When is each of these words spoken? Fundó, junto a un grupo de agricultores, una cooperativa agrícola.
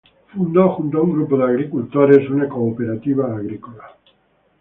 Fundó, 0.33 0.69
junto 0.69 0.97
a 0.97 1.01
un 1.03 1.11
grupo 1.13 1.37
de 1.37 1.43
agricultores, 1.43 2.27
una 2.27 2.49
cooperativa 2.49 3.35
agrícola. 3.35 3.83